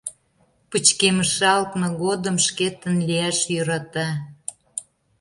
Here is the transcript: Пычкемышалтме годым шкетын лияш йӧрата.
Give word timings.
Пычкемышалтме 0.69 1.87
годым 2.01 2.35
шкетын 2.45 2.95
лияш 3.07 3.37
йӧрата. 3.53 4.07